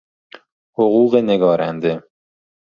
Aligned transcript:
حقوق 0.73 1.15
نگارنده 1.15 2.03